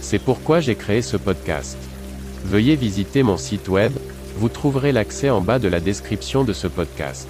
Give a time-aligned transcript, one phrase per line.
[0.00, 1.76] C'est pourquoi j'ai créé ce podcast.
[2.44, 3.92] Veuillez visiter mon site web,
[4.36, 7.28] vous trouverez l'accès en bas de la description de ce podcast.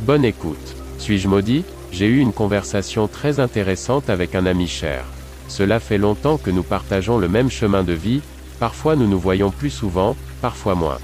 [0.00, 0.76] Bonne écoute.
[0.98, 1.64] Suis-je maudit?
[1.92, 5.04] J'ai eu une conversation très intéressante avec un ami cher.
[5.48, 8.20] Cela fait longtemps que nous partageons le même chemin de vie,
[8.60, 10.98] parfois nous nous voyons plus souvent, parfois moins.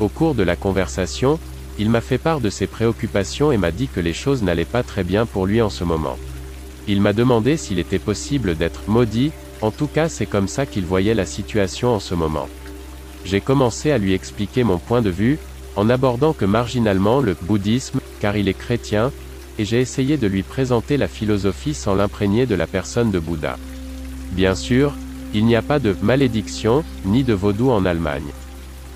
[0.00, 1.38] Au cours de la conversation,
[1.78, 4.82] il m'a fait part de ses préoccupations et m'a dit que les choses n'allaient pas
[4.82, 6.18] très bien pour lui en ce moment.
[6.86, 10.84] Il m'a demandé s'il était possible d'être maudit, en tout cas c'est comme ça qu'il
[10.84, 12.48] voyait la situation en ce moment.
[13.24, 15.38] J'ai commencé à lui expliquer mon point de vue,
[15.76, 19.12] en abordant que marginalement le bouddhisme, car il est chrétien,
[19.58, 23.58] et j'ai essayé de lui présenter la philosophie sans l'imprégner de la personne de Bouddha.
[24.32, 24.94] Bien sûr,
[25.34, 28.30] il n'y a pas de malédiction, ni de vaudou en Allemagne.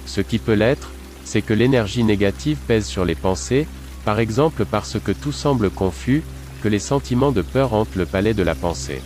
[0.06, 0.90] Ce qui peut l'être,
[1.24, 3.66] c'est que l'énergie négative pèse sur les pensées,
[4.04, 6.22] par exemple parce que tout semble confus,
[6.62, 9.02] que les sentiments de peur hantent le palais de la pensée.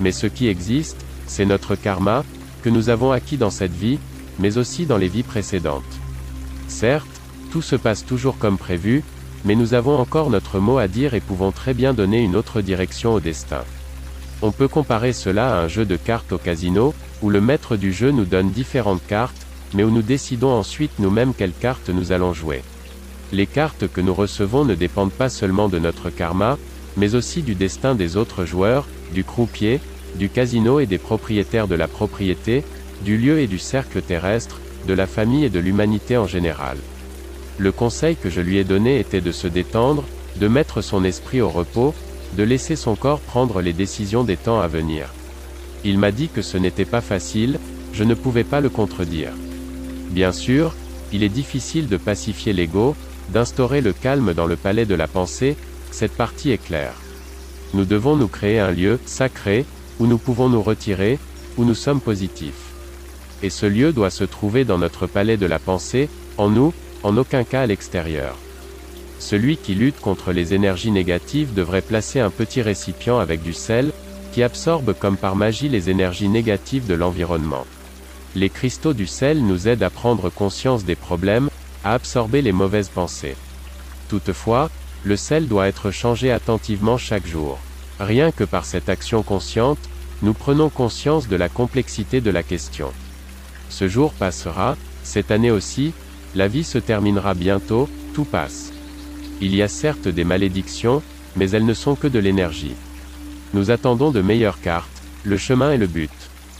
[0.00, 2.24] Mais ce qui existe, c'est notre karma,
[2.62, 3.98] que nous avons acquis dans cette vie,
[4.38, 5.82] mais aussi dans les vies précédentes.
[6.68, 9.02] Certes, tout se passe toujours comme prévu,
[9.44, 12.60] mais nous avons encore notre mot à dire et pouvons très bien donner une autre
[12.60, 13.62] direction au destin.
[14.40, 17.92] On peut comparer cela à un jeu de cartes au casino, où le maître du
[17.92, 22.32] jeu nous donne différentes cartes, mais où nous décidons ensuite nous-mêmes quelles cartes nous allons
[22.32, 22.62] jouer.
[23.32, 26.58] Les cartes que nous recevons ne dépendent pas seulement de notre karma,
[26.96, 29.80] mais aussi du destin des autres joueurs, du croupier,
[30.16, 32.64] du casino et des propriétaires de la propriété,
[33.04, 36.76] du lieu et du cercle terrestre, de la famille et de l'humanité en général.
[37.58, 40.04] Le conseil que je lui ai donné était de se détendre,
[40.36, 41.94] de mettre son esprit au repos,
[42.36, 45.12] de laisser son corps prendre les décisions des temps à venir.
[45.84, 47.58] Il m'a dit que ce n'était pas facile,
[47.92, 49.32] je ne pouvais pas le contredire.
[50.10, 50.74] Bien sûr,
[51.12, 52.96] il est difficile de pacifier l'ego,
[53.30, 55.56] d'instaurer le calme dans le palais de la pensée,
[55.90, 56.94] cette partie est claire.
[57.74, 59.64] Nous devons nous créer un lieu, sacré,
[59.98, 61.18] où nous pouvons nous retirer,
[61.56, 62.72] où nous sommes positifs.
[63.42, 66.08] Et ce lieu doit se trouver dans notre palais de la pensée,
[66.38, 66.72] en nous,
[67.02, 68.36] en aucun cas à l'extérieur.
[69.18, 73.92] Celui qui lutte contre les énergies négatives devrait placer un petit récipient avec du sel,
[74.32, 77.66] qui absorbe comme par magie les énergies négatives de l'environnement.
[78.34, 81.50] Les cristaux du sel nous aident à prendre conscience des problèmes,
[81.84, 83.36] à absorber les mauvaises pensées.
[84.08, 84.70] Toutefois,
[85.04, 87.58] le sel doit être changé attentivement chaque jour.
[88.00, 89.78] Rien que par cette action consciente,
[90.22, 92.92] nous prenons conscience de la complexité de la question.
[93.68, 95.92] Ce jour passera, cette année aussi,
[96.34, 98.72] la vie se terminera bientôt, tout passe.
[99.40, 101.02] Il y a certes des malédictions,
[101.36, 102.74] mais elles ne sont que de l'énergie.
[103.54, 106.10] Nous attendons de meilleures cartes, le chemin est le but.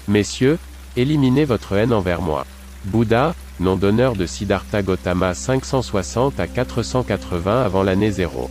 [0.09, 0.59] Messieurs,
[0.95, 2.45] Éliminez votre haine envers moi.
[2.85, 8.51] Bouddha, nom d'honneur de Siddhartha Gautama 560 à 480 avant l'année 0.